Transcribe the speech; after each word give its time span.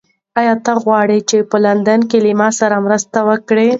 ایا 0.39 0.53
ته 0.65 0.73
غواړې 0.83 1.19
چې 1.29 1.37
په 1.49 1.57
لندن 1.65 1.99
کې 2.09 2.17
له 2.25 2.31
ما 2.39 2.49
سره 2.59 2.75
مرسته 2.85 3.19
وکړې؟ 3.29 3.67